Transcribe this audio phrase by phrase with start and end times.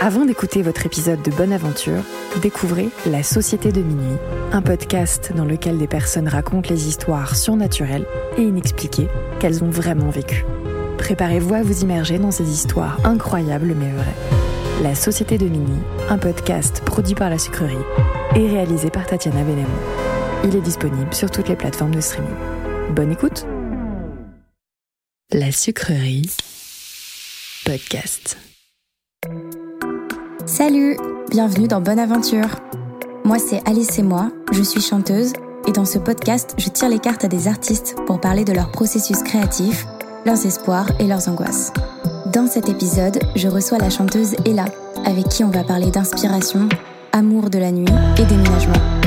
[0.00, 2.02] Avant d'écouter votre épisode de Bonne Aventure,
[2.42, 4.18] découvrez La Société de Minuit,
[4.52, 9.08] un podcast dans lequel des personnes racontent les histoires surnaturelles et inexpliquées
[9.40, 10.44] qu'elles ont vraiment vécues.
[10.98, 14.82] Préparez-vous à vous immerger dans ces histoires incroyables mais vraies.
[14.82, 17.76] La Société de Minuit, un podcast produit par la sucrerie
[18.34, 19.68] et réalisé par Tatiana Benamou.
[20.44, 22.34] Il est disponible sur toutes les plateformes de streaming.
[22.90, 23.46] Bonne écoute
[25.32, 26.30] La sucrerie
[27.64, 28.36] podcast.
[30.46, 30.98] Salut,
[31.30, 32.48] bienvenue dans Bonne Aventure.
[33.24, 35.32] Moi c'est Alice et moi, je suis chanteuse
[35.66, 38.70] et dans ce podcast je tire les cartes à des artistes pour parler de leur
[38.70, 39.86] processus créatif,
[40.26, 41.72] leurs espoirs et leurs angoisses.
[42.26, 44.66] Dans cet épisode, je reçois la chanteuse Ella,
[45.06, 46.68] avec qui on va parler d'inspiration,
[47.12, 49.03] amour de la nuit et déménagement.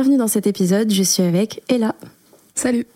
[0.00, 1.92] Bienvenue dans cet épisode, je suis avec Ella.
[2.54, 2.86] Salut.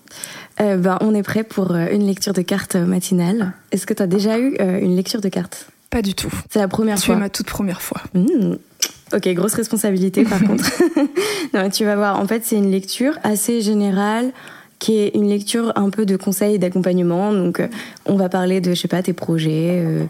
[0.61, 3.55] Euh, ben, on est prêt pour euh, une lecture de cartes matinale.
[3.72, 5.67] Est-ce que tu as déjà eu euh, une lecture de cartes?
[5.91, 6.33] Pas du tout.
[6.48, 8.00] C'est la première Tu fois es ma toute première fois.
[8.14, 8.55] Mmh.
[9.14, 10.64] Ok, grosse responsabilité par contre.
[11.55, 14.31] non, tu vas voir, en fait c'est une lecture assez générale
[14.78, 17.33] qui est une lecture un peu de conseils et d'accompagnement.
[17.33, 17.66] Donc euh,
[18.06, 19.83] on va parler de, je sais pas, tes projets.
[19.84, 20.05] euh,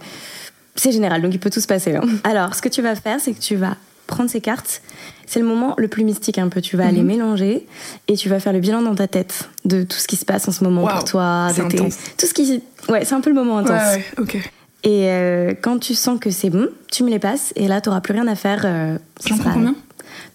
[0.75, 1.97] c'est général, donc il peut tout se passer.
[1.97, 2.03] hein.
[2.25, 4.83] Alors, ce que tu vas faire, c'est que tu vas prendre ces cartes.
[5.27, 6.61] C'est le moment le plus mystique un peu.
[6.61, 7.67] Tu vas les mélanger
[8.09, 10.47] et tu vas faire le bilan dans ta tête de tout ce qui se passe
[10.49, 11.49] en ce moment pour toi.
[11.55, 11.97] c'est intense.
[12.19, 12.63] Tout ce qui...
[12.89, 13.97] Ouais, c'est un peu le moment intense.
[14.19, 14.41] Ouais.
[14.85, 17.89] Et euh, quand tu sens que c'est bon, tu me les passes et là, tu
[17.89, 18.63] n'auras plus rien à faire.
[18.65, 19.75] euh, J'en prends combien?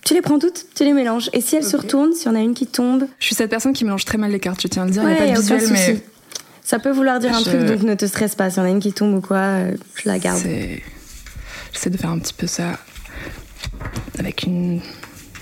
[0.03, 1.29] Tu les prends toutes, tu les mélanges.
[1.33, 3.73] Et si elles se retournent, si on a une qui tombe, Je suis cette personne
[3.73, 5.03] qui mélange très mal les cartes, je tiens à le dire.
[5.03, 6.01] Il ouais, n'y a pas de visuel, mais.
[6.63, 8.49] Ça peut vouloir dire un truc, donc ne te stresse pas.
[8.49, 10.41] Si on a une qui tombe ou quoi, euh, je la garde.
[11.73, 12.79] J'essaie de faire un petit peu ça
[14.19, 14.81] avec une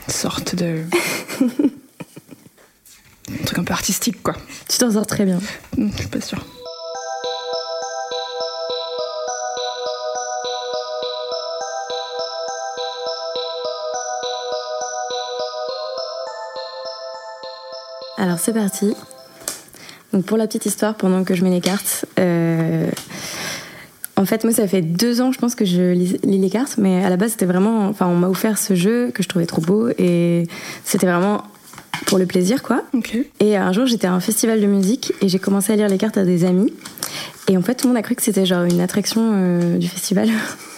[0.08, 0.84] sorte de.
[1.42, 1.48] un
[3.46, 4.36] truc un peu artistique, quoi.
[4.70, 5.40] Tu t'en sors très bien.
[5.78, 6.46] Hmm, Je suis pas sûre.
[18.18, 18.96] Alors c'est parti.
[20.14, 22.90] Donc pour la petite histoire, pendant que je mets les cartes, euh,
[24.26, 27.06] en fait moi ça fait deux ans je pense que je lis, les cartes, mais
[27.06, 29.62] à la base c'était vraiment, enfin on m'a offert ce jeu que je trouvais trop
[29.62, 30.48] beau et
[30.84, 31.44] c'était vraiment
[32.08, 32.82] pour le plaisir quoi.
[33.40, 36.00] Et un jour j'étais à un festival de musique et j'ai commencé à lire les
[36.00, 36.74] cartes à des amis.
[37.48, 39.88] Et en fait tout le monde a cru que c'était genre une attraction euh, du
[39.88, 40.30] festival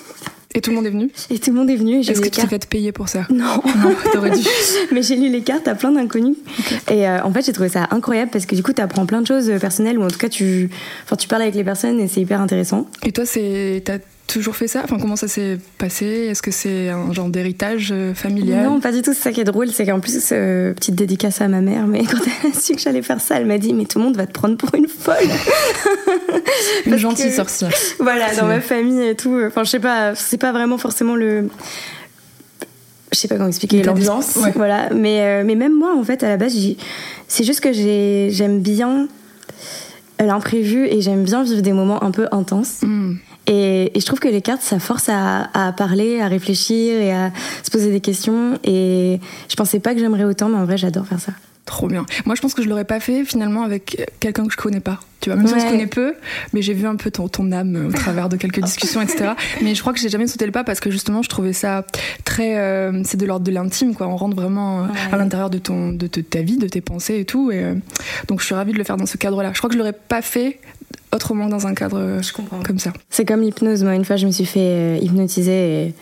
[0.57, 2.41] Et tout le monde est venu et tout le monde est venu Est-ce que tu
[2.41, 3.62] t'es fait payer pour ça Non.
[3.78, 4.41] Non, t'aurais dû.
[4.91, 6.35] Mais j'ai lu les cartes à plein d'inconnus.
[6.90, 9.22] Et euh, en fait, j'ai trouvé ça incroyable parce que du coup, tu apprends plein
[9.22, 10.72] de choses euh, personnelles ou en tout cas, tu,
[11.03, 12.88] enfin, tu parles avec les personnes et c'est hyper intéressant.
[13.06, 13.84] Et toi, c'est,
[14.27, 14.81] toujours fait ça?
[14.83, 16.05] Enfin, comment ça s'est passé?
[16.05, 18.65] Est-ce que c'est un genre d'héritage euh, familial?
[18.65, 19.13] Non, pas du tout.
[19.13, 19.69] C'est ça qui est drôle.
[19.69, 22.81] C'est qu'en plus, euh, petite dédicace à ma mère, mais quand elle a su que
[22.81, 24.87] j'allais faire ça, elle m'a dit Mais tout le monde va te prendre pour une
[24.87, 25.16] folle.
[26.85, 27.71] Une gentille que- sorcière.
[27.99, 29.37] voilà, dans ma famille et tout.
[29.47, 31.49] Enfin, je sais pas, c'est pas vraiment forcément le.
[33.13, 34.35] Je sais pas comment expliquer l'ambiance.
[34.37, 34.51] ouais.
[34.55, 34.89] Voilà.
[34.93, 36.53] Mais, euh, mais même moi, en fait, à la base,
[37.27, 39.07] c'est juste que j'ai- j'aime bien
[40.19, 42.81] l'imprévu et j'aime bien vivre des moments un peu intenses.
[42.81, 43.16] Hmm.
[43.47, 47.13] Et, et je trouve que les cartes, ça force à, à parler, à réfléchir et
[47.13, 47.31] à
[47.63, 48.59] se poser des questions.
[48.63, 49.19] Et
[49.50, 51.31] je pensais pas que j'aimerais autant, mais en vrai, j'adore faire ça.
[51.66, 52.06] Trop bien.
[52.25, 55.02] Moi, je pense que je l'aurais pas fait finalement avec quelqu'un que je connais pas.
[55.19, 56.13] Tu vois, même si on se connaît peu,
[56.53, 59.31] mais j'ai vu un peu ton, ton âme au travers de quelques discussions, etc.
[59.62, 61.84] Mais je crois que j'ai jamais sauté le pas parce que justement, je trouvais ça
[62.24, 62.58] très.
[62.58, 64.08] euh, c'est de l'ordre de l'intime, quoi.
[64.08, 64.94] On rentre vraiment euh, Ouais.
[65.14, 67.52] à l'intérieur de, ton, de, ta vie, de tes pensées et tout.
[67.52, 67.74] Et, euh,
[68.29, 69.52] donc, je suis ravie de le faire dans ce cadre-là.
[69.53, 70.59] Je crois que je l'aurais pas fait
[71.13, 72.62] autrement dans un cadre euh, comprends.
[72.63, 72.91] comme ça.
[73.09, 73.84] C'est comme l'hypnose.
[73.84, 75.94] Moi, une fois, je me suis fait euh, hypnotiser et,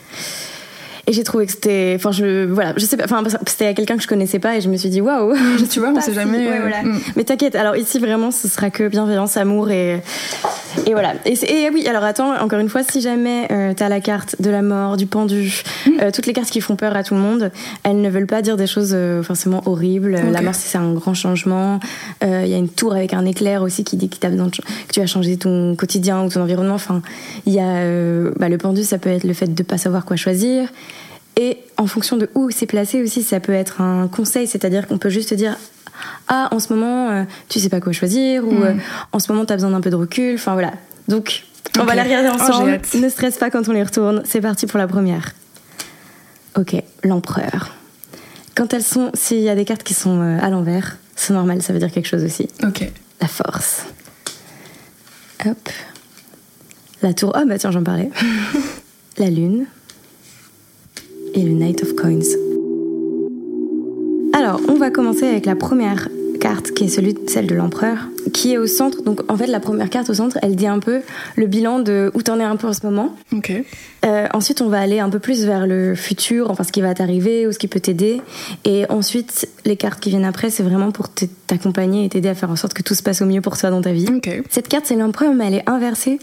[1.08, 1.94] et j'ai trouvé que c'était.
[1.96, 2.46] Enfin, je.
[2.46, 3.06] Voilà, je sais pas.
[3.06, 5.34] Enfin, c'était à quelqu'un que je connaissais pas et je me suis dit waouh.
[5.70, 6.38] tu vois, on sait si- jamais.
[6.48, 6.84] ouais, euh, voilà.
[6.84, 7.00] hmm.
[7.16, 10.02] Mais t'inquiète, alors ici vraiment ce sera que bienveillance, amour et,
[10.88, 11.14] et voilà.
[11.26, 14.50] Et, et oui, alors attends, encore une fois, si jamais euh, t'as la carte de
[14.50, 15.92] la mort, du pendu, Hmm.
[16.02, 17.52] euh, toutes les cartes qui font peur à tout le monde,
[17.84, 20.20] elles ne veulent pas dire des choses euh, forcément horribles.
[20.32, 21.80] La mort, c'est un grand changement.
[22.24, 24.56] Il y a une tour avec un éclair aussi qui dit que, t'as besoin de
[24.56, 26.74] ch- que tu vas changer ton quotidien ou ton environnement.
[26.76, 27.02] Enfin,
[27.46, 27.84] il y a
[28.40, 30.68] bah, le pendu, ça peut être le fait de pas savoir quoi choisir.
[31.38, 34.98] Et en fonction de où c'est placé aussi, ça peut être un conseil, c'est-à-dire qu'on
[34.98, 35.58] peut juste te dire
[36.28, 38.64] ah en ce moment euh, tu sais pas quoi choisir ou Mm.
[38.64, 38.74] euh,
[39.12, 40.74] en ce moment tu as besoin d'un peu de recul, enfin voilà.
[41.08, 41.44] Donc
[41.80, 42.80] on va les regarder Oh, ensemble.
[42.94, 44.22] ne stresse pas quand on les retourne.
[44.26, 45.34] C'est parti pour la première.
[46.58, 47.74] Ok, l'empereur.
[48.56, 51.62] Quand elles sont, s'il y a des cartes qui sont euh, à l'envers, c'est normal,
[51.62, 52.48] ça veut dire quelque chose aussi.
[52.64, 52.90] Ok.
[53.20, 53.84] La force.
[55.46, 55.70] Hop.
[57.02, 57.32] La tour.
[57.36, 58.10] Ah bah tiens, j'en parlais.
[59.18, 59.66] la lune.
[61.38, 62.22] Et le Knight of Coins.
[64.32, 67.98] Alors, on va commencer avec la première carte qui est celui, celle de l'empereur,
[68.34, 69.02] qui est au centre.
[69.04, 71.02] Donc en fait, la première carte au centre, elle dit un peu
[71.36, 73.16] le bilan de où t'en es un peu en ce moment.
[73.32, 73.52] Ok.
[74.06, 76.94] Euh, ensuite, on va aller un peu plus vers le futur, enfin ce qui va
[76.94, 78.22] t'arriver ou ce qui peut t'aider.
[78.64, 82.52] Et ensuite, les cartes qui viennent après, c'est vraiment pour t'accompagner et t'aider à faire
[82.52, 84.08] en sorte que tout se passe au mieux pour toi dans ta vie.
[84.50, 86.20] Cette carte, c'est l'empereur, mais elle est inversée.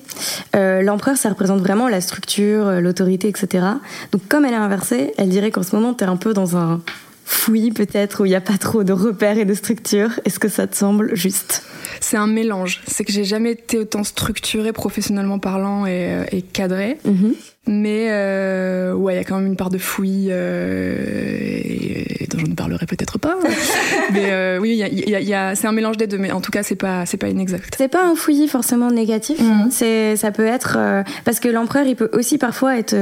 [0.55, 3.65] Euh, l'empereur, ça représente vraiment la structure, euh, l'autorité, etc.
[4.13, 6.81] Donc comme elle est inversée, elle dirait qu'en ce moment, t'es un peu dans un
[7.25, 10.11] fouillis peut-être où il n'y a pas trop de repères et de structures.
[10.25, 11.63] Est-ce que ça te semble juste?
[12.01, 12.83] C'est un mélange.
[12.87, 16.99] C'est que j'ai jamais été autant structurée professionnellement parlant et, euh, et cadrée.
[17.05, 17.35] Mhm.
[17.69, 22.27] Mais euh, ouais, il y a quand même une part de fouillis euh, et- et
[22.27, 23.37] dont je ne parlerai peut-être pas.
[24.13, 25.97] mais euh, oui, il y a- il y a- il y a- c'est un mélange
[25.97, 26.19] des deux.
[26.19, 27.75] Mais en tout cas, c'est pas c'est pas inexact.
[27.79, 29.39] C'est pas un fouillis forcément négatif.
[29.41, 29.69] Mhm.
[29.71, 30.77] C'est, ça peut être
[31.25, 32.97] parce que l'empereur, il peut aussi parfois être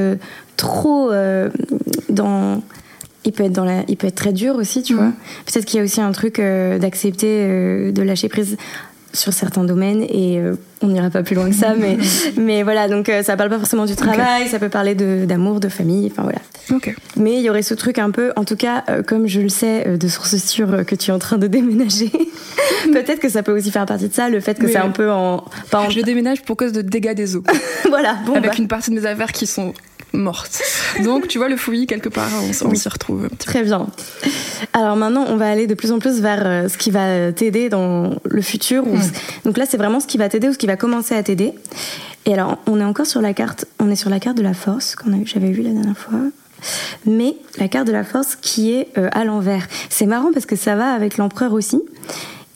[0.59, 1.11] trop
[2.11, 2.63] dans.
[3.25, 4.99] Il peut être dans la, il peut être très dur aussi, tu Mhm.
[4.99, 5.13] vois.
[5.47, 8.57] Peut-être qu'il y a aussi un truc euh, d'accepter euh, de lâcher prise
[9.13, 11.99] sur certains domaines et euh, on n'ira pas plus loin que ça, mais
[12.39, 12.89] mais voilà.
[12.89, 16.39] Donc ça parle pas forcément du travail, ça peut parler d'amour, de famille, enfin voilà.
[17.17, 19.99] Mais il y aurait ce truc un peu, en tout cas, comme je le sais
[19.99, 22.11] de sources sûres que tu es en train de déménager,
[22.93, 24.87] peut-être que ça peut aussi faire partie de ça, le fait que Oui, c'est oui.
[24.87, 25.45] un peu en.
[25.71, 25.91] Pas en...
[25.91, 27.43] Je déménage pour cause de dégâts des eaux,
[27.89, 29.75] voilà, bon, avec bah, une partie de mes affaires qui sont
[30.13, 30.61] mortes.
[31.05, 32.29] Donc tu vois le fouillis quelque part,
[32.65, 33.29] on, s'y retrouve.
[33.39, 33.87] Très bien.
[34.73, 37.69] Alors maintenant, on va aller de plus en plus vers euh, ce qui va t'aider
[37.69, 38.85] dans le futur.
[39.45, 41.53] Donc là, c'est vraiment ce qui va t'aider ou ce qui va commencer à t'aider.
[42.27, 44.55] Et alors, on est encore sur la carte, on est sur la carte de la
[44.55, 46.19] force qu'on a eu- j'avais vue la dernière fois.
[47.07, 49.67] Mais la carte de la force qui est euh, à l'envers.
[49.89, 51.81] C'est marrant parce que ça va avec l'empereur aussi.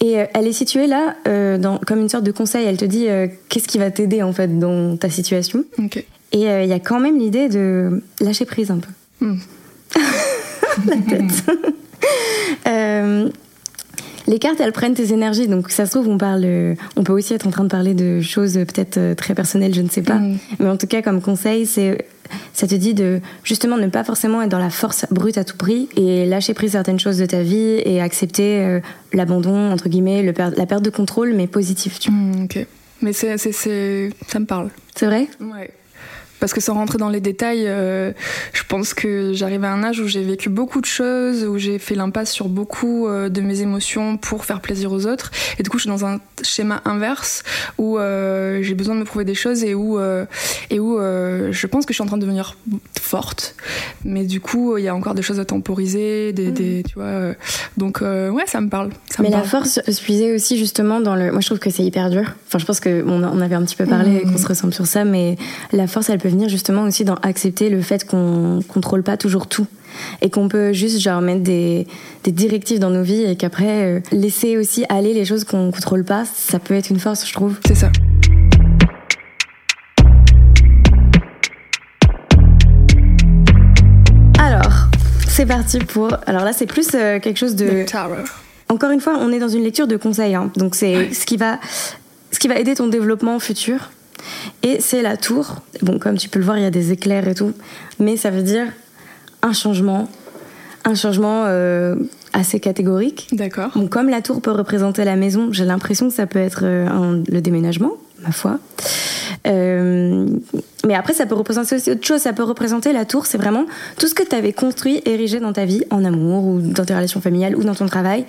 [0.00, 2.66] Et euh, elle est située là euh, dans, comme une sorte de conseil.
[2.66, 3.06] Elle te dit
[3.48, 5.64] qu'est-ce qui va t'aider en fait dans ta situation?
[5.78, 6.04] Ok.
[6.34, 8.90] Et euh, il y a quand même l'idée de lâcher prise un peu.
[9.24, 9.38] Hmm.
[10.86, 11.44] La tête.
[12.66, 13.28] Euh,
[14.26, 15.48] les cartes, elles prennent tes énergies.
[15.48, 16.42] Donc, ça se trouve, on parle.
[16.44, 19.82] euh, On peut aussi être en train de parler de choses peut-être très personnelles, je
[19.82, 20.14] ne sais pas.
[20.16, 20.38] Mm.
[20.60, 22.06] Mais en tout cas, comme conseil, c'est
[22.54, 25.58] ça te dit de justement ne pas forcément être dans la force brute à tout
[25.58, 28.80] prix et lâcher prise certaines choses de ta vie et accepter euh,
[29.12, 31.98] l'abandon entre guillemets, le per- la perte de contrôle, mais positif.
[31.98, 32.18] Tu vois.
[32.18, 32.66] Hmm, ok.
[33.02, 34.70] Mais c'est- ça me parle.
[34.94, 35.28] C'est vrai?
[35.40, 35.70] Ouais.
[36.44, 38.12] Parce que sans rentrer dans les détails, euh,
[38.52, 41.78] je pense que j'arrive à un âge où j'ai vécu beaucoup de choses, où j'ai
[41.78, 45.30] fait l'impasse sur beaucoup euh, de mes émotions pour faire plaisir aux autres.
[45.58, 47.44] Et du coup, je suis dans un schéma inverse
[47.78, 49.98] où euh, j'ai besoin de me prouver des choses et où,
[50.68, 52.58] et où je pense que je suis en train de devenir
[53.00, 53.54] forte.
[54.04, 57.32] Mais du coup, il y a encore des choses à temporiser, des, des- tu vois.
[57.78, 58.90] donc, ouais, ça me parle.
[59.08, 59.50] Ça mais me la parle.
[59.64, 61.30] force se puisait aussi justement dans le.
[61.32, 62.34] Moi, je trouve que c'est hyper dur.
[62.48, 64.32] Enfin, je pense que on, a- on avait un petit peu parlé, et Mhm.
[64.32, 65.36] qu'on se ressemble sur ça, mais
[65.72, 69.46] la force, elle peut venir justement aussi dans accepter le fait qu'on contrôle pas toujours
[69.46, 69.66] tout
[70.20, 71.86] et qu'on peut juste genre mettre des,
[72.24, 76.04] des directives dans nos vies et qu'après euh, laisser aussi aller les choses qu'on contrôle
[76.04, 77.56] pas, ça peut être une force, je trouve.
[77.66, 77.90] C'est ça.
[84.38, 84.88] Alors,
[85.28, 86.16] c'est parti pour.
[86.26, 87.84] Alors là, c'est plus euh, quelque chose de.
[88.68, 90.50] Encore une fois, on est dans une lecture de conseils, hein.
[90.56, 91.12] donc c'est Ouais.
[91.12, 91.58] ce qui va,
[92.30, 93.90] ce qui va aider ton développement futur.
[94.62, 95.56] Et c'est la tour.
[95.82, 97.52] Bon, comme tu peux le voir, il y a des éclairs et tout,
[97.98, 98.66] mais ça veut dire
[99.42, 100.08] un changement,
[100.84, 101.96] un changement euh,
[102.32, 103.28] assez catégorique.
[103.32, 103.70] D'accord.
[103.74, 106.86] Bon, comme la tour peut représenter la maison, j'ai l'impression que ça peut être euh,
[106.88, 108.58] un- le déménagement, ma foi.
[109.46, 110.26] Euh,
[110.86, 112.20] mais après, ça peut représenter aussi autre chose.
[112.20, 113.66] Ça peut représenter la tour, c'est vraiment
[113.98, 116.94] tout ce que tu avais construit, érigé dans ta vie, en amour ou dans tes
[116.94, 118.24] relations familiales ou dans ton travail,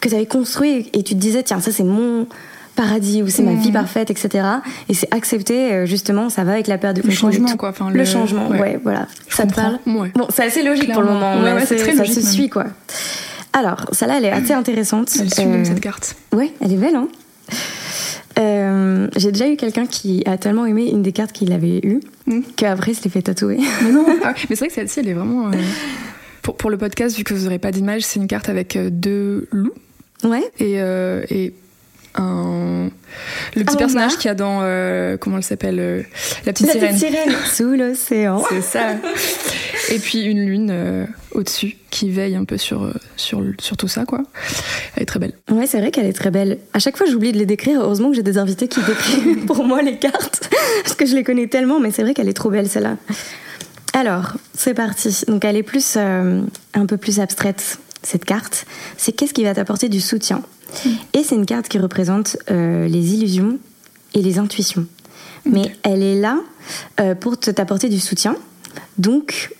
[0.00, 2.26] que tu avais construit et tu te disais, tiens, ça c'est mon
[2.78, 4.46] paradis ou c'est ma vie parfaite, etc.
[4.88, 7.70] Et c'est accepté, euh, justement, ça va avec la perte de Le changement, quoi.
[7.70, 9.06] Enfin, Le, changement, ouais, voilà.
[9.28, 10.10] Je ça te parle Ouais.
[10.14, 12.28] Bon, c'est assez logique pour le moment, Ouais, ouais, c'est très ça logique se même.
[12.32, 12.64] suit, quoi.
[13.52, 15.10] Alors, celle-là, elle est assez intéressante.
[15.20, 16.14] Elle suit Euh, cette carte.
[16.32, 17.08] Ouais, elle est belle, hein
[18.38, 22.00] Euh, J'ai déjà eu quelqu'un qui a tellement aimé une des cartes qu'il avait eues
[22.26, 22.40] Mm.
[22.56, 23.58] qu'après, il se l'est fait tatouer.
[23.84, 24.04] Mais non.
[24.22, 25.48] Ah, mais c'est vrai que celle-ci, elle est vraiment.
[25.48, 25.52] euh,
[26.42, 29.48] Pour, pour le podcast, vu que vous n'aurez pas d'image, c'est une carte avec deux
[29.50, 29.72] loups
[30.24, 31.54] Ouais, et, euh, et
[32.14, 32.88] un.
[33.56, 34.60] Le petit personnage qu'il y a dans.
[34.62, 36.02] euh, comment elle s'appelle euh,
[36.46, 36.94] La petite la sirène.
[36.94, 38.42] petite sirène sous l'océan.
[38.48, 38.94] C'est ça.
[39.90, 44.04] Et puis une lune euh, au-dessus qui veille un peu sur, sur, sur tout ça,
[44.04, 44.22] quoi.
[44.96, 45.32] Elle est très belle.
[45.50, 46.58] Ouais, c'est vrai qu'elle est très belle.
[46.74, 47.80] À chaque fois, j'oublie de les décrire.
[47.80, 50.50] Heureusement que j'ai des invités qui décrivent pour moi les cartes,
[50.84, 52.96] parce que je les connais tellement, mais c'est vrai qu'elle est trop belle, celle-là.
[53.94, 55.24] Alors, c'est parti.
[55.26, 56.42] Donc, elle est plus, euh,
[56.74, 58.66] un peu plus abstraite, cette carte.
[58.96, 60.42] C'est qu'est-ce qui va t'apporter du soutien.
[61.14, 63.58] Et c'est une carte qui représente euh, les illusions
[64.14, 64.86] et les intuitions.
[65.44, 66.38] Mais elle est là
[67.00, 68.36] euh, pour te- t'apporter du soutien.
[68.98, 69.50] Donc,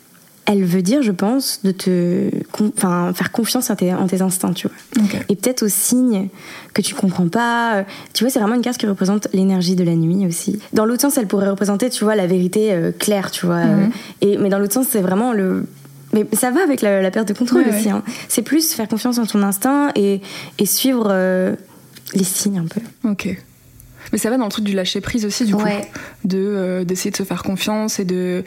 [0.45, 2.31] elle veut dire, je pense, de te
[2.77, 5.05] enfin, faire confiance en tes, en tes instincts, tu vois.
[5.29, 6.29] Et peut-être aux signes
[6.75, 7.85] que tu comprends pas.
[8.15, 10.59] Tu vois, c'est vraiment une carte qui représente l'énergie de la nuit aussi.
[10.73, 13.65] Dans l'autre sens, elle pourrait représenter, tu vois, la vérité euh, claire, tu vois.
[13.65, 13.91] Mhm.
[14.23, 15.67] Et, mais dans l'autre sens, c'est vraiment le.
[16.13, 17.87] Mais ça va avec la, la perte de contrôle Ouais, aussi.
[17.87, 17.91] ouais.
[17.93, 18.03] hein.
[18.29, 20.21] C'est plus faire confiance en ton instinct et,
[20.59, 21.55] et suivre euh,
[22.15, 22.81] les signes un peu.
[23.09, 23.29] Ok.
[24.11, 25.63] Mais ça va dans le truc du lâcher prise aussi, du coup.
[26.25, 28.43] De, euh, d'essayer de se faire confiance et de.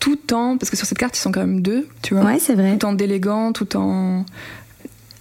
[0.00, 0.58] Tout en.
[0.58, 2.24] Parce que sur cette carte, ils sont quand même deux, tu vois.
[2.24, 2.76] Ouais, c'est vrai.
[2.76, 4.26] Tout en déléguant, tout en.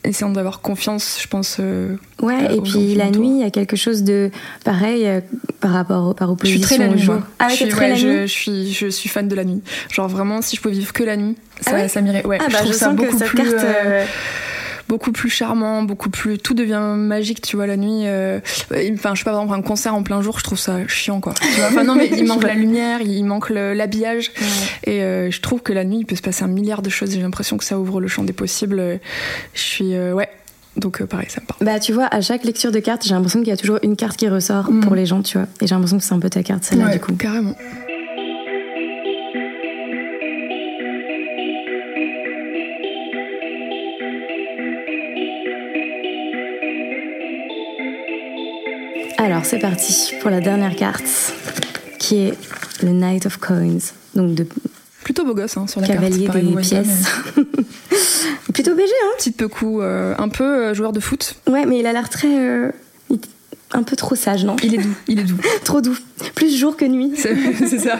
[0.08, 1.58] Essayant d'avoir confiance, je pense.
[1.60, 4.32] euh, Ouais, euh, et puis la nuit, il y a quelque chose de
[4.64, 5.20] pareil euh,
[5.60, 7.22] par rapport au- par Je opposition suis très la nuit, moi.
[7.40, 8.22] Ah, je, suis, très ouais, la je, nuit?
[8.22, 9.62] je suis, je suis fan de la nuit.
[9.92, 11.88] Genre vraiment, si je pouvais vivre que la nuit, ça, Ah ouais?
[11.90, 12.26] ça m'irait.
[12.26, 13.66] Ouais, Ah je bah trouve je ça sens que beaucoup cette plus, carte.
[14.88, 16.38] Beaucoup plus charmant, beaucoup plus.
[16.38, 18.04] Tout devient magique, tu vois, la nuit.
[18.06, 18.40] euh,
[18.94, 21.20] Enfin, je sais pas, par exemple, un concert en plein jour, je trouve ça chiant,
[21.22, 21.34] quoi.
[21.34, 24.32] Tu vois, enfin, non, mais il manque la lumière, il manque l'habillage.
[24.86, 27.12] Et euh, je trouve que la nuit, il peut se passer un milliard de choses.
[27.12, 29.00] J'ai l'impression que ça ouvre le champ des possibles.
[29.54, 29.94] Je suis.
[29.96, 30.30] euh, ouais.
[30.78, 31.60] Donc, euh, pareil, ça me parle.
[31.66, 33.96] Bah, tu vois, à chaque lecture de carte, j'ai l'impression qu'il y a toujours une
[33.96, 34.82] carte qui ressort Mm.
[34.82, 35.48] pour les gens, tu vois.
[35.60, 37.14] Et j'ai l'impression que c'est un peu ta carte, celle-là, Ouais, du coup.
[37.14, 37.56] Carrément.
[49.48, 51.06] C'est parti pour la dernière carte,
[52.00, 52.34] qui est
[52.84, 53.78] le Knight of Coins.
[54.14, 54.46] Donc, de
[55.06, 56.38] Plutôt beau gosse, hein, sur la cavalier carte.
[56.38, 57.06] pareil, des pièces.
[58.54, 61.36] Plutôt BG, hein mais Petite pecou, euh, un peu euh, joueur de foot.
[61.50, 62.28] Ouais, mais il a l'air très.
[62.28, 62.72] euh,
[63.72, 64.58] un peu trop sage, non?
[64.64, 65.38] Il est doux, il est doux.
[65.64, 65.98] Trop doux.
[66.36, 67.14] Plus jour que nuit.
[67.16, 67.38] C'est
[67.70, 68.00] c'est ça.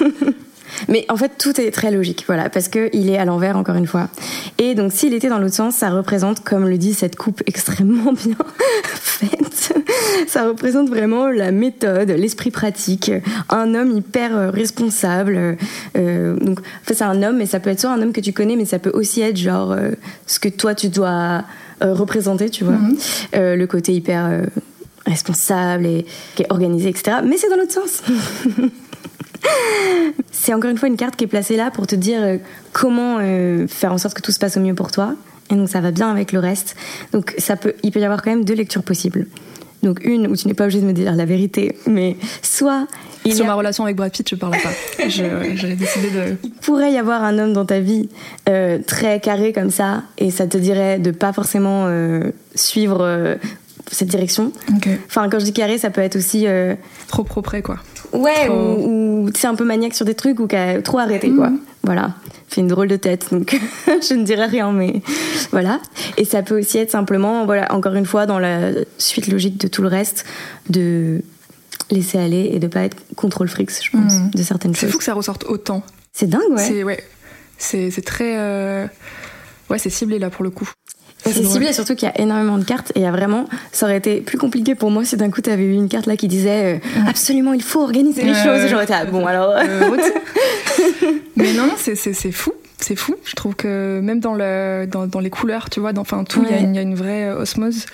[0.88, 3.86] Mais en fait, tout est très logique, voilà, parce qu'il est à l'envers, encore une
[3.86, 4.08] fois.
[4.58, 8.12] Et donc, s'il était dans l'autre sens, ça représente, comme le dit cette coupe extrêmement
[8.12, 8.36] bien
[8.84, 9.71] faite,
[10.26, 13.10] ça représente vraiment la méthode, l'esprit pratique,
[13.48, 15.56] un homme hyper euh, responsable.
[15.96, 18.20] euh, donc, en fait, c'est un homme, mais ça peut être soit un homme que
[18.20, 19.90] tu connais, mais ça peut aussi être genre euh,
[20.26, 21.44] ce que toi tu dois
[21.82, 22.74] euh, représenter, tu vois.
[22.74, 22.96] Mhm.
[23.34, 24.42] Euh, le côté hyper euh,
[25.06, 26.06] responsable et
[26.36, 27.18] qui est organisé, etc.
[27.24, 28.02] Mais c'est dans l'autre sens.
[30.30, 32.36] C'est encore une fois une carte qui est placée là pour te dire euh,
[32.72, 35.14] comment euh, faire en sorte que tout se passe au mieux pour toi.
[35.50, 36.76] Et donc ça va bien avec le reste.
[37.12, 39.26] Donc ça peut, il peut y avoir quand même deux lectures possibles.
[39.82, 42.86] Donc une où tu n'es pas obligé de me dire la vérité, mais soit
[43.24, 44.70] il, Sur a- ma relation avec Brad Pitt, je parle pas.
[45.08, 46.36] J'ai décidé de.
[46.44, 48.08] il pourrait y avoir un homme dans ta vie
[48.48, 53.34] euh, très carré comme ça, et ça te dirait de pas forcément euh, suivre euh,
[53.90, 54.52] cette direction.
[55.06, 56.46] Enfin, quand je dis carré, ça peut être aussi
[57.08, 57.76] Trop propre, quoi.
[58.12, 58.54] Ouais, Trop-
[58.86, 60.46] ou, sais, un peu maniaque sur des trucs ou
[60.82, 61.50] trop arrêté, quoi.
[61.84, 62.14] Voilà.
[62.48, 65.02] Fait une drôle de tête, donc je ne dirai rien, mais
[65.50, 65.80] voilà.
[66.16, 69.68] Et ça peut aussi être simplement, voilà, encore une fois, dans la suite logique de
[69.68, 70.24] tout le reste,
[70.70, 71.22] de
[71.90, 74.30] laisser aller et de pas être contrôle frics, je pense, Mhm.
[74.30, 74.92] de certaines C'est choses.
[74.92, 75.82] fou que ça ressorte autant.
[76.12, 76.64] C'est dingue, ouais.
[76.64, 77.02] C'est ouais.
[77.58, 78.36] C'est c'est très.
[78.38, 78.86] euh,
[79.70, 80.68] Ouais, c'est ciblé là pour le coup.
[81.24, 82.90] C'est ciblé, surtout qu'il y a énormément de cartes.
[82.94, 85.40] Et il y a vraiment, ça aurait été plus compliqué pour moi si d'un coup
[85.40, 88.42] tu avais eu une carte là qui disait euh, absolument il faut organiser les Ouais,
[88.44, 88.66] choses.
[88.68, 89.50] J'aurais été ah, bon alors.
[89.56, 89.96] Euh,
[91.36, 92.52] Mais non, non, c'est- c'est c'est fou.
[92.78, 93.14] C'est fou.
[93.24, 96.42] Je trouve que même dans, le, dans, dans les couleurs, tu vois, dans enfin, tout,
[96.44, 96.62] il y a Ouais.
[96.64, 97.86] une- il y, a une vraie euh, osmose.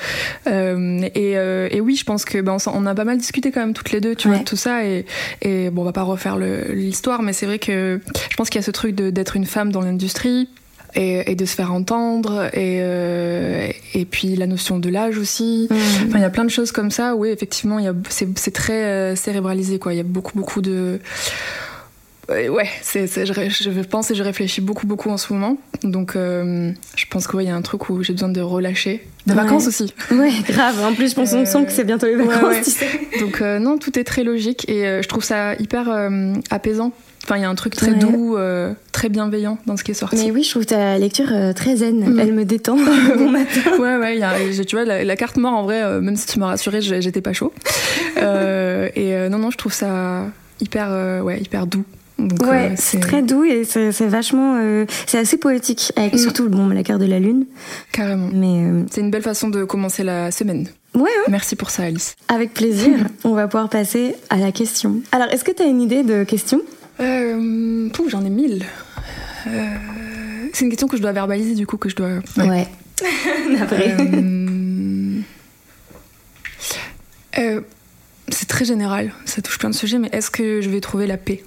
[0.46, 3.50] Euh, et, euh, et oui, je pense que ben, on, on a pas mal discuté
[3.50, 4.44] quand même toutes les deux, tu vois, Ouais.
[4.44, 4.86] de tout ça.
[4.86, 5.04] Et,
[5.42, 8.62] et bon, on va pas refaire l'histoire, mais c'est vrai que je pense qu'il y
[8.62, 10.48] a ce truc d'être une femme dans l'industrie.
[10.94, 15.68] Et, et de se faire entendre, et, euh, et puis la notion de l'âge aussi.
[15.70, 15.76] Mhm.
[16.08, 17.14] Enfin, il y a plein de choses comme ça.
[17.14, 19.92] Oui, effectivement, il y a- c'est c'est très euh, cérébralisé, quoi.
[19.92, 20.98] Il y a beaucoup, beaucoup de.
[22.28, 25.56] Ouais, Ouais, c'est c'est- je, je pense et je réfléchis beaucoup, beaucoup en ce moment.
[25.82, 29.06] Donc, euh, je pense qu'il y a un truc où j'ai besoin de relâcher.
[29.26, 29.42] De Ouais.
[29.42, 29.92] vacances aussi.
[30.10, 30.74] Ouais, grave.
[30.84, 32.60] En plus, je pense qu'on Euh, sent que c'est bientôt les vacances, ouais.
[32.62, 32.86] tu sais.
[33.20, 36.92] Donc, euh, non, tout est très logique et euh, je trouve ça hyper euh, apaisant.
[37.24, 39.94] Enfin, il y a un truc très doux, euh, très bienveillant dans ce qui est
[39.94, 40.16] sorti.
[40.16, 42.14] Mais oui, je trouve ta lecture euh, très zen.
[42.14, 42.18] Mm.
[42.20, 42.76] Elle me détend
[43.16, 43.60] bon matin.
[43.78, 46.26] Ouais, ouais, y a- tu vois, la, la carte mort, en vrai, euh, même si
[46.26, 47.52] tu m'as rassuré, j'étais pas chaud.
[48.18, 50.26] Euh, et euh, non, non, je trouve ça
[50.60, 51.84] hyper, euh, ouais, hyper doux.
[52.18, 54.56] Ouais, euh, c'est très doux et c'est vachement.
[54.60, 56.18] euh, c'est assez poétique, avec Mm.
[56.18, 57.46] surtout bon, la carte de la lune.
[57.92, 58.28] Carrément.
[58.32, 60.66] Mais euh, C'est une belle façon de commencer la semaine.
[60.94, 62.16] ouais, hein, Merci pour ça, Alice.
[62.28, 65.00] avec plaisir, on va pouvoir passer à la question.
[65.12, 66.60] Alors, est-ce que tu as une idée de question?
[67.00, 68.64] Euh, j'en ai mille.
[70.52, 72.18] C'est une question que je dois verbaliser, du coup, que je dois.
[72.38, 72.66] Ouais.
[77.38, 77.60] Euh,
[78.28, 81.16] c'est très général, ça touche plein de sujets, mais est-ce que je vais trouver la
[81.16, 81.42] paix?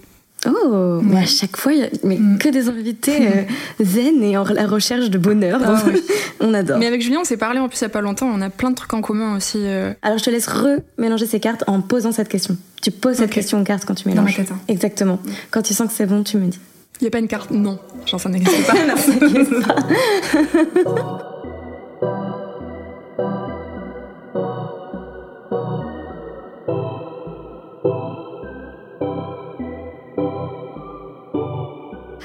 [0.47, 1.71] Oh, mais à chaque fois,
[2.03, 2.39] mais Mm.
[2.39, 3.43] que des invités euh,
[3.83, 5.59] zen et en la recherche de bonheur.
[5.63, 6.01] Ah ouais.
[6.39, 6.79] on adore.
[6.79, 8.27] Mais avec Julien, on s'est parlé en plus il y a pas longtemps.
[8.33, 9.59] On a plein de trucs en commun aussi.
[9.61, 12.57] euh, Alors, je te laisse remélanger ces cartes en posant cette question.
[12.81, 14.37] Tu poses cette question aux cartes quand tu Dans mélanges.
[14.37, 14.59] ma tête, hein.
[14.67, 15.19] Exactement.
[15.51, 16.59] Quand tu sens que c'est bon, tu me dis.
[17.01, 17.51] Il y a pas une carte?
[17.51, 17.77] Non.
[18.07, 18.73] Genre ça n'existe pas.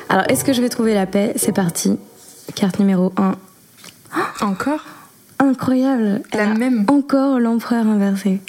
[0.09, 1.33] Alors, est-ce que je vais trouver la paix?
[1.37, 1.99] C'est parti.
[2.55, 3.35] Carte numéro 1.
[4.41, 4.85] Encore?
[5.39, 6.23] Incroyable.
[6.33, 6.85] La Elle même.
[6.89, 8.41] Encore l'empereur inversé.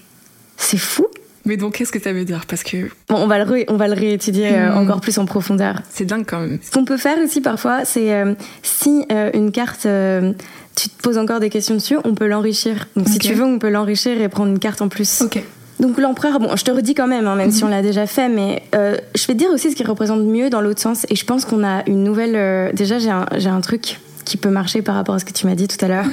[0.55, 1.07] C'est fou.
[1.45, 2.45] Mais donc qu'est-ce que ça veut dire?
[2.47, 4.77] Parce que Bon, on va le, ré- on va le réétudier euh, Mm.
[4.77, 5.81] encore plus en profondeur.
[5.89, 6.59] c'est dingue quand même.
[6.61, 8.33] Ce qu'on peut faire aussi parfois, c'est euh,
[8.63, 10.33] si euh, une carte, euh,
[10.75, 12.87] tu te poses encore des questions dessus, on peut l'enrichir.
[12.97, 15.21] Donc si tu veux, on peut l'enrichir et prendre une carte en plus.
[15.21, 15.41] Ok.
[15.79, 18.29] Donc l'empereur, bon, je te redis quand même, hein, même si on l'a déjà fait,
[18.29, 21.05] mais euh, je vais te dire aussi ce qu'il représente mieux dans l'autre sens.
[21.09, 22.35] Et je pense qu'on a une nouvelle.
[22.35, 25.55] euh, déjà, j'ai un, truc qui peut marcher par rapport à ce que tu m'as
[25.55, 26.05] dit tout à l'heure.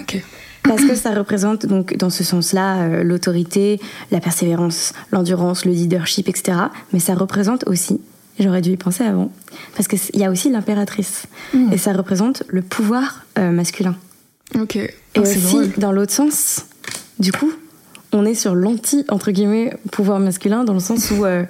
[0.63, 3.81] Parce que ça représente, donc, dans ce sens-là, euh, l'autorité,
[4.11, 6.59] la persévérance, l'endurance, le leadership, etc.
[6.93, 8.01] Mais ça représente aussi,
[8.39, 9.31] j'aurais dû y penser avant,
[9.77, 11.25] parce qu'il y a aussi l'impératrice.
[11.53, 11.73] Mm.
[11.73, 13.95] Et ça représente le pouvoir masculin.
[14.59, 14.77] Ok.
[14.77, 16.65] Et Ah, aussi, dans l'autre sens,
[17.19, 17.53] du coup,
[18.15, 21.45] on est sur l'anti, entre guillemets, pouvoir masculin, dans le sens où, euh,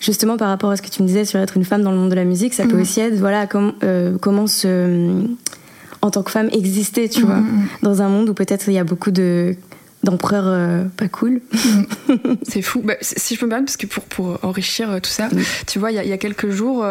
[0.00, 1.96] justement, par rapport à ce que tu me disais sur être une femme dans le
[1.96, 2.82] monde de la musique, ça peut Mhm.
[2.82, 5.22] aussi être, voilà, com- euh, comment se,
[6.02, 7.66] en tant que femme, exister, tu vois, Mhm.
[7.82, 9.54] dans un monde où peut-être il y a beaucoup de
[10.02, 11.42] d'empereurs euh, pas cool.
[12.42, 12.80] C'est fou.
[12.82, 15.42] Bah, si je peux me permettre, parce que pour, pour enrichir tout ça, Oui.
[15.66, 16.82] tu vois, il y, a- il y a quelques jours,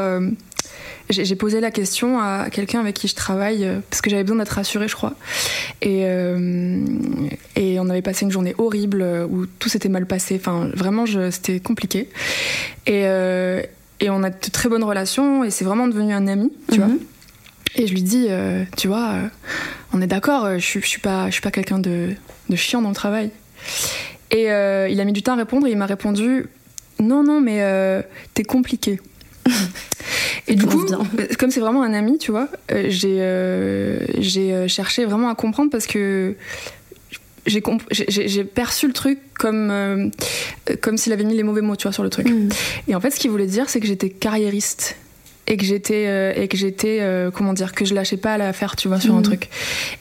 [1.10, 4.38] j'ai posé la question à quelqu'un avec qui je travaille, euh, parce que j'avais besoin
[4.38, 5.16] d'être rassurée, je crois.
[5.82, 6.86] Et, euh,
[7.56, 10.36] et on avait passé une journée horrible euh, où tout s'était mal passé.
[10.39, 12.10] Enfin, vraiment, c'était compliqué.
[12.86, 13.62] Et, euh,
[14.00, 16.89] et on a de très bonnes relations, et c'est vraiment devenu un ami, tu vois.
[17.75, 19.16] Et je lui dis, euh, tu vois,
[19.94, 22.10] on est d'accord, je, je suis pas, je suis pas quelqu'un de,
[22.50, 23.32] de chiant dans le travail.
[24.32, 26.46] Et il a mis du temps à répondre et il m'a répondu,
[27.00, 27.63] non, non, mais
[28.36, 29.00] t'es compliqué.
[30.50, 31.00] et du coup, bien.
[31.20, 35.35] euh, comme c'est vraiment un ami, tu vois, euh, j'ai euh, j'ai cherché vraiment à
[35.35, 36.35] comprendre parce que
[37.46, 40.09] j'ai perçu le truc comme, euh,
[40.81, 42.29] comme s'il avait mis les mauvais mots, tu vois, sur le truc.
[42.29, 42.50] Mhm.
[42.88, 44.98] Et en fait, ce qu'il voulait dire, c'est que j'étais carriériste
[45.50, 48.38] et que j'étais euh, et que j'étais euh, comment dire que je lâchais pas à
[48.38, 49.24] la faire, tu vois, sur un Mhm.
[49.24, 49.50] truc.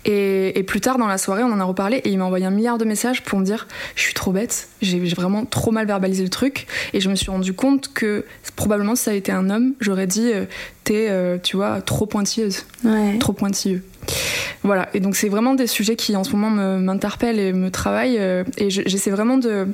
[0.04, 2.44] Et, et plus tard dans la soirée, on en a reparlé et il m'a envoyé
[2.46, 5.86] un milliard de messages pour me dire je suis trop bête, j'ai vraiment trop mal
[5.86, 9.32] verbalisé le truc et je me suis rendu compte que probablement si ça avait été
[9.32, 10.44] un homme, j'aurais dit euh,
[10.84, 13.18] t'es euh, tu vois trop pointilleuse, Ouais.
[13.18, 13.82] trop pointilleux.
[14.62, 17.70] Voilà, et donc c'est vraiment des sujets qui en ce moment me- m'interpellent et me
[17.70, 18.18] travaillent
[18.58, 19.66] et je- j'essaie vraiment de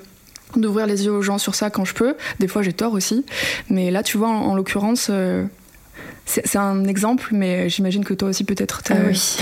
[0.56, 2.14] d'ouvrir les yeux aux gens sur ça quand je peux.
[2.38, 3.24] Des fois j'ai tort aussi,
[3.70, 5.44] mais là tu vois en, en l'occurrence euh,
[6.26, 8.82] c'est un exemple, mais j'imagine que toi aussi peut-être.
[8.90, 9.36] Ah oui.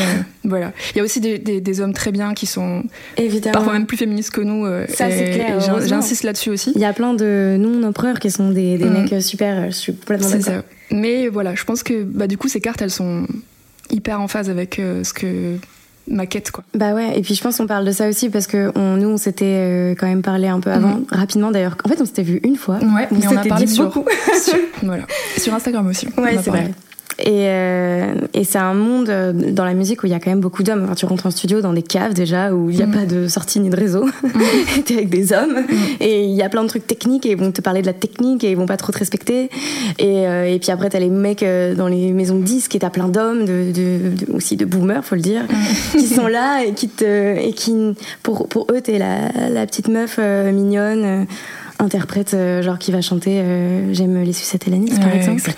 [0.44, 0.72] Voilà.
[0.94, 2.82] Il y a aussi des, des- des hommes très bien qui sont
[3.16, 3.52] Évidemment.
[3.54, 4.66] parfois même plus féministes que nous.
[4.66, 5.60] euh, Ça, c'est clair.
[5.86, 6.72] J'insiste là-dessus aussi.
[6.74, 9.02] Il y a plein de non-empereurs qui sont des, des Mhm.
[9.02, 10.62] mecs euh, super, je suis complètement d'accord.
[10.90, 13.26] Mais voilà, je pense que bah, du coup ces cartes elles sont
[13.90, 15.56] hyper en phase avec euh, ce que
[16.08, 16.64] ma quête quoi.
[16.74, 19.08] Bah ouais, et puis je pense qu'on parle de ça aussi parce que on, nous
[19.08, 21.76] on s'était euh, quand même parlé un peu avant, rapidement d'ailleurs.
[21.84, 22.76] En fait, on s'était vu une fois.
[22.78, 24.04] Ouais, mais on a parlé dit sur, beaucoup.
[24.42, 25.04] sur- voilà.
[25.38, 26.08] sur Instagram aussi.
[26.16, 26.70] on Ouais, c'est vrai.
[27.18, 30.30] Et, euh, et c'est un monde euh, dans la musique où il y a quand
[30.30, 30.84] même beaucoup d'hommes.
[30.84, 32.92] Enfin, tu rentres en studio dans des caves déjà où il n'y a Mhm.
[32.94, 34.06] pas de sortie ni de réseau.
[34.86, 35.58] T'es avec des hommes
[36.00, 37.92] et il y a plein de trucs techniques et ils vont te parler de la
[37.92, 39.50] technique et ils vont pas trop te respecter.
[39.98, 42.78] Et, euh, et puis après, t'as les mecs euh, dans les maisons de disques et
[42.78, 45.42] t'as plein d'hommes, de, de- de- aussi de boomers, faut le dire,
[45.92, 47.36] qui sont là et qui te.
[47.38, 47.74] Et qui,
[48.22, 51.26] pour, pour eux, t'es la, la petite meuf euh, mignonne.
[51.82, 55.50] Interprète euh, genre qui va chanter euh, j'aime les sucettes et l'anis par Ouais, exemple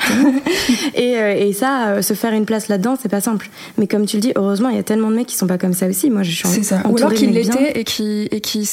[0.94, 3.48] et, euh, et ça, euh, se faire une place là-dedans, c'est pas simple.
[3.78, 5.58] Mais comme tu le dis, heureusement, il y a tellement de mecs qui sont pas
[5.58, 6.10] comme ça aussi.
[6.10, 6.82] Moi, je suis C'est ça.
[6.88, 7.54] Ou alors de qu'il mecs bien.
[7.54, 8.66] l'était et qui et qui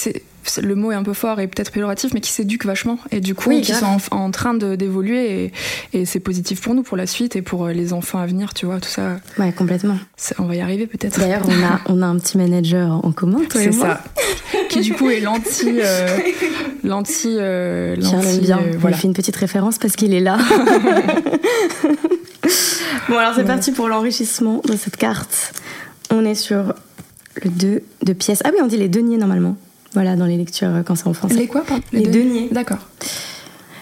[0.62, 3.36] le mot est un peu fort et peut-être péjoratif, mais qui s'éduquent vachement et du
[3.36, 5.46] coup Oui, qui sont en, en train d'évoluer
[5.94, 8.26] et, et c'est positif pour nous pour la suite et pour euh, les enfants à
[8.26, 9.18] venir, tu vois, tout ça.
[9.38, 9.98] Ouais, complètement.
[10.18, 11.20] ça- on va y arriver peut-être.
[11.20, 14.04] D'ailleurs, on a, on a un petit manager en commun, toi et C'est ça.
[14.70, 16.08] qui du coup est l'anti euh,
[16.84, 18.60] l'anti euh, bien.
[18.60, 18.98] euh, Il voilà.
[18.98, 20.38] fait une petite référence parce qu'il est là.
[23.10, 23.48] bon, alors c'est Ouais.
[23.48, 25.54] parti pour l'enrichissement de cette carte.
[26.10, 26.74] On est sur
[27.44, 28.42] le 2 de pièces.
[28.46, 29.56] Ah oui, on dit les deniers normalement.
[29.94, 31.36] Voilà, dans les lectures euh, quand c'est en français.
[31.36, 31.84] Les quoi pardon?
[31.92, 32.50] Les deux deniers.
[32.52, 32.80] D'accord.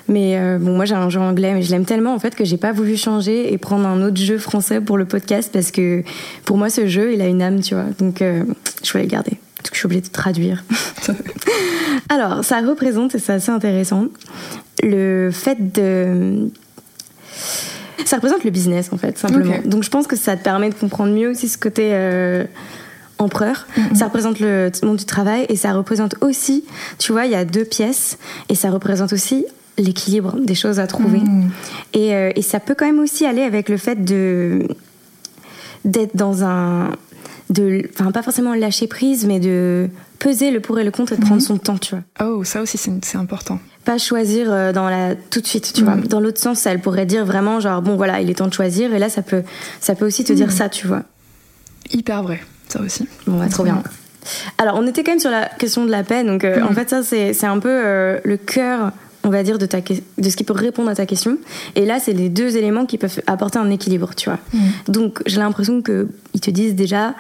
[0.10, 2.44] Mais euh, bon, moi j'ai un jeu anglais, mais je l'aime tellement en fait que
[2.44, 6.04] j'ai pas voulu changer et prendre un autre jeu français pour le podcast parce que
[6.46, 7.86] pour moi ce jeu il a une âme, tu vois.
[8.00, 8.44] Donc euh,
[8.84, 9.32] je voulais le garder.
[9.32, 10.64] Donc je suis obligée de traduire.
[12.10, 14.08] Alors ça représente, et c'est assez intéressant,
[14.82, 16.50] le fait de
[18.06, 19.60] Ça représente le business en fait, simplement.
[19.66, 22.46] Donc je pense que ça te permet de comprendre mieux aussi ce côté euh,
[23.20, 23.68] empereur.
[23.78, 23.96] Mhm.
[23.96, 26.64] Ça représente le monde du travail et ça représente aussi,
[26.98, 28.18] tu vois, il y a deux pièces
[28.50, 29.46] et ça représente aussi
[29.78, 31.20] l'équilibre des choses à trouver.
[31.20, 31.50] Mhm.
[31.94, 34.68] Et, euh, et ça peut quand même aussi aller avec le fait de
[35.86, 36.92] d'être dans un
[37.50, 41.16] de enfin pas forcément lâcher prise mais de peser le pour et le contre et
[41.18, 43.60] de prendre son temps tu vois Oh, ça aussi, c'est important.
[43.86, 46.08] pas choisir euh, dans la tout de suite tu vois Mhm.
[46.08, 48.94] dans l'autre sens elle pourrait dire vraiment genre bon voilà il est temps de choisir
[48.94, 49.44] et là ça peut
[49.80, 51.04] ça peut aussi te dire ça tu vois
[51.92, 53.08] Hyper vrai, ça aussi.
[53.28, 53.82] bon bah, trop bien
[54.58, 56.68] alors on était quand même sur la question de la paix donc euh, Mhm.
[56.68, 58.92] en fait ça c'est un peu euh, le cœur
[59.24, 61.38] on va dire de ta de ce qui peut répondre à ta question
[61.76, 64.40] et là c'est les deux éléments qui peuvent apporter un équilibre tu vois
[64.88, 67.16] donc j'ai l'impression que ils te disent déjà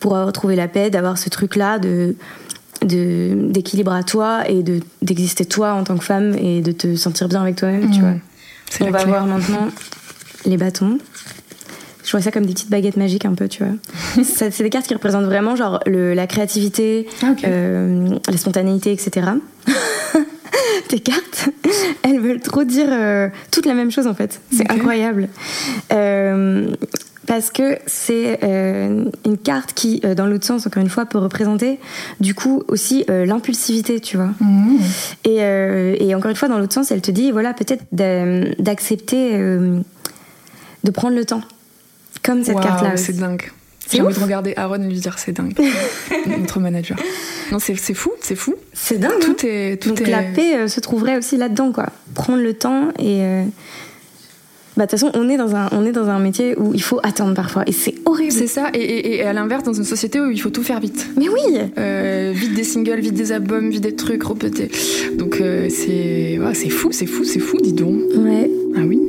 [0.00, 2.16] pour retrouver la paix d'avoir ce truc là de
[2.82, 6.96] de- d'équilibre à toi et de d'exister toi en tant que femme et de te
[6.96, 8.20] sentir bien avec toi-même tu Mhm.
[8.80, 9.08] vois on va clé.
[9.10, 9.68] voir maintenant
[10.46, 10.98] les bâtons.
[12.10, 13.72] Je vois ça comme des petites baguettes magiques un peu, tu vois.
[14.24, 19.28] C'est des cartes qui représentent vraiment genre le- la créativité, Ah, euh, la spontanéité, etc.
[20.88, 21.50] Tes cartes,
[22.02, 24.40] elles veulent trop dire euh, toute la même chose en fait.
[24.52, 25.28] C'est incroyable.
[25.92, 26.74] Euh,
[27.28, 31.78] parce que c'est euh, une carte qui, dans l'autre sens, encore une fois, peut représenter
[32.18, 34.30] du coup aussi l'impulsivité, tu vois.
[34.40, 34.78] Mhm.
[35.26, 35.36] Et,
[36.08, 40.90] et encore une fois, dans l'autre sens, elle te dit, voilà, peut-être d'a- d'accepter de
[40.92, 41.42] prendre le temps.
[42.22, 42.96] Comme cette Waouh, carte-là.
[42.96, 43.50] C'est dingue.
[43.90, 45.52] J'ai envie de regarder Aaron et lui dire c'est dingue.
[46.38, 46.96] Notre manager.
[47.50, 48.54] Non, c'est c'est fou, c'est fou.
[48.72, 49.10] C'est dingue.
[49.16, 49.82] hein Tout est.
[49.82, 50.10] Tout Donc est...
[50.10, 51.86] la paix euh, se trouverait aussi là-dedans, quoi.
[52.14, 53.22] Prendre le temps et.
[53.24, 53.44] euh,
[54.76, 56.82] Bah, de toute façon, on est, dans un, on est dans un métier où il
[56.82, 57.64] faut attendre parfois.
[57.66, 58.30] Et c'est horrible.
[58.30, 60.78] C'est ça, et, et- et à l'inverse, dans une société où il faut tout faire
[60.78, 61.08] vite.
[61.16, 61.40] Mais oui
[61.76, 64.70] Euh, vite des singles, vite des albums, vite des trucs, répéter.
[65.18, 68.02] Donc c'est ouais, c'est fou, c'est fou, c'est fou, dis donc.
[68.16, 68.48] Ouais.
[68.76, 69.00] Ah oui.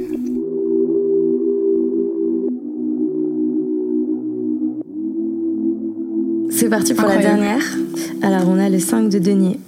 [6.62, 7.64] C'est parti pour la dernière.
[8.22, 9.60] Alors, on a le 5 de denier.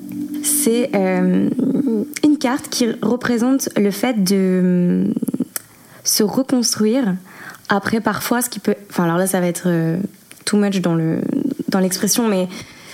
[0.44, 1.50] C'est euh,
[2.24, 5.06] une carte qui représente le fait de euh,
[6.04, 7.16] se reconstruire
[7.68, 8.76] après parfois ce qui peut.
[8.92, 9.98] Enfin, alors là, ça va être euh,
[10.46, 11.22] too much dans le
[11.70, 12.48] dans l'expression, mais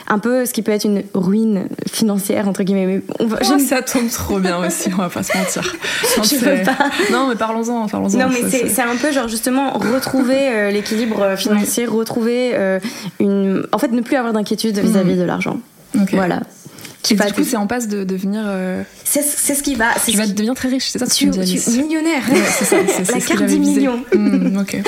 [0.10, 2.86] un peu ce qui peut être une ruine financière entre guillemets.
[2.88, 5.62] Mais on va- Oh, ça tombe trop bien aussi, on va pas se mentir.
[6.18, 6.90] Non, Je veux pas.
[7.12, 8.18] Non, mais parlons-en, parlons-en.
[8.18, 12.80] Non, mais c'est un peu genre justement retrouver euh, l'équilibre financier, retrouver euh,
[13.20, 13.66] une.
[13.72, 15.58] En fait, ne plus avoir d'inquiétude vis-à-vis de l'argent.
[16.12, 16.42] Voilà.
[17.12, 18.42] Et du coup, te- c'est en passe de devenir.
[18.46, 19.88] euh, C'est ce qui va.
[20.06, 22.22] tu ce vas qui- devenir très riche, c'est ça ce que Tu, tu tu- millionnaire.
[22.32, 23.72] Ouais, c'est ça, La carte j'avais du visé.
[23.80, 24.04] million.
[24.14, 24.78] Hmm, ok.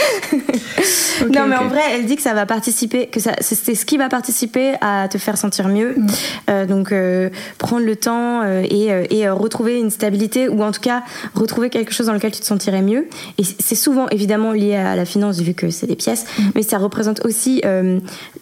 [1.23, 3.85] Ok, non, mais en vrai, elle dit que ça va participer, que ça, c'est ce
[3.85, 5.93] qui va participer à te faire sentir mieux.
[5.95, 6.07] Mm.
[6.49, 11.03] Euh, donc, euh, prendre le temps et, et retrouver une stabilité, ou en tout cas
[11.35, 13.07] retrouver quelque chose dans lequel tu te sentirais mieux.
[13.37, 16.43] Et c'est souvent évidemment lié à la finance, vu que c'est des pièces, Mm.
[16.55, 17.61] mais ça représente aussi,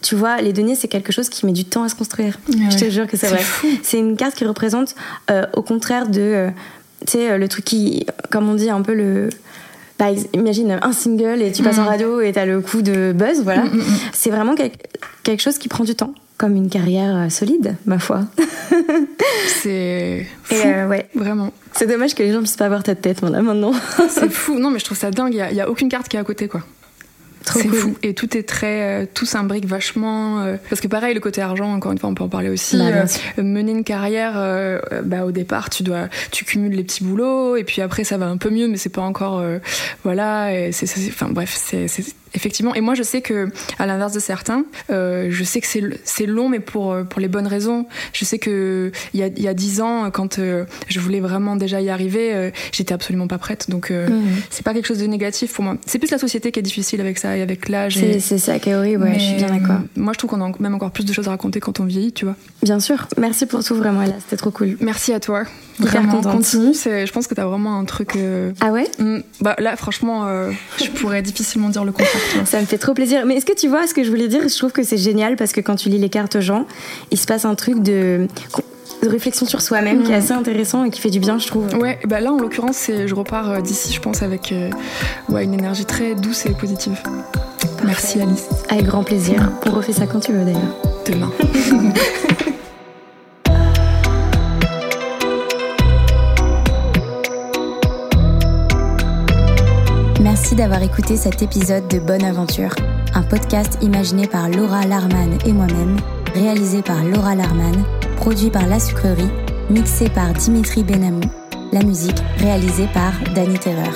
[0.00, 2.38] tu vois, les deniers, c'est quelque chose qui met du temps à se construire.
[2.48, 3.42] Je te jure que c'est C'est vrai.
[3.42, 3.59] fou.
[3.82, 4.94] C'est une carte qui représente,
[5.30, 6.50] euh, au contraire de, euh,
[7.06, 9.28] tu sais, euh, le truc qui, comme on dit, un peu le.
[9.98, 11.88] Bah, imagine un single et tu passes en Mhm.
[11.88, 13.64] radio et t'as le coup de buzz, voilà.
[13.64, 13.84] Mm, mm, mm.
[14.14, 14.70] C'est vraiment quel-
[15.24, 18.22] quelque chose qui prend du temps, comme une carrière solide, ma foi.
[19.62, 20.54] C'est fou.
[20.54, 21.52] Et euh, ouais, Vraiment.
[21.72, 23.72] c'est dommage que les gens puissent pas voir ta tête là maintenant.
[24.08, 24.58] C'est fou.
[24.58, 25.34] Non, mais je trouve ça dingue.
[25.34, 26.62] Il y a, il y a aucune carte qui est à côté, quoi.
[27.44, 27.72] Trop cool.
[27.74, 27.96] fou.
[28.02, 29.02] Et tout est très.
[29.02, 30.40] euh, tout s'imbrique vachement.
[30.42, 32.76] euh, parce que pareil, le côté argent, encore une fois, on peut en parler aussi.
[32.78, 32.84] Bah,
[33.38, 36.08] euh, mener une carrière, euh, euh, bah, au départ, tu dois.
[36.30, 37.56] Tu cumules les petits boulots.
[37.56, 39.38] Et puis après, ça va un peu mieux, mais c'est pas encore.
[39.38, 39.58] euh,
[40.04, 40.52] voilà.
[40.54, 41.86] et c'est- c'est- Enfin, bref, c'est.
[42.34, 42.74] Effectivement.
[42.74, 45.66] Et moi, je sais que, à l'inverse de certains, euh, je sais que
[46.04, 47.86] c'est long, mais pour, euh, pour les bonnes raisons.
[48.12, 51.56] Je sais que il y a, y a 10 ans, quand euh, je voulais vraiment
[51.56, 53.68] déjà y arriver, euh, j'étais absolument pas prête.
[53.70, 54.10] Donc, Mhm.
[54.50, 55.76] c'est pas quelque chose de négatif pour moi.
[55.86, 57.94] C'est plus la société qui est difficile avec ça et avec l'âge.
[57.94, 59.80] C'est et- c'est ça qui est horrible, ouais, je suis bien d'accord.
[59.96, 62.12] Moi, je trouve qu'on a même encore plus de choses à raconter quand on vieillit,
[62.12, 62.36] tu vois.
[62.62, 63.08] Bien sûr.
[63.18, 64.76] Merci pour tout, vraiment, Ella, c'était trop cool.
[64.80, 65.42] Merci à toi.
[65.78, 66.32] Vraiment, contente.
[66.32, 66.74] continue.
[66.74, 68.12] Je pense que t'as vraiment un truc.
[68.60, 68.86] Ah ouais?
[68.98, 70.28] Hmm, bah là, franchement,
[70.78, 72.19] je pourrais difficilement dire le contraire.
[72.44, 73.24] Ça me fait trop plaisir.
[73.26, 74.42] Mais est-ce que tu vois ce que je voulais dire?
[74.48, 76.66] Je trouve que c'est génial parce que quand tu lis les cartes aux gens,
[77.10, 78.26] il se passe un truc de,
[79.02, 80.18] de réflexion sur soi-même qui est Mm.
[80.18, 81.66] assez intéressant et qui fait du bien, je trouve.
[81.74, 84.70] Ouais, bah là, en l'occurrence, c'est- je repars euh, d'ici, je pense, avec euh,
[85.28, 86.98] ouais, une énergie très douce et positive.
[87.84, 88.46] Merci Alice.
[88.68, 89.50] Avec grand plaisir.
[89.66, 90.76] On refait ça quand tu veux d'ailleurs.
[91.06, 91.30] Demain.
[100.50, 102.74] Merci d'avoir écouté cet épisode de Bonne Aventure,
[103.14, 105.96] un podcast imaginé par Laura Larman et moi-même,
[106.34, 107.84] réalisé par Laura Larman,
[108.16, 109.30] produit par La Sucrerie,
[109.70, 111.20] mixé par Dimitri Benamou,
[111.70, 113.94] la musique réalisée par Danny Terreur.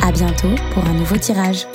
[0.00, 1.66] À bientôt pour un nouveau tirage.